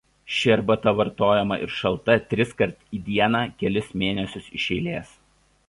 [0.35, 5.17] Ši arbata vartojama ir šalta triskart į dieną kelis mėnesius iš eilės.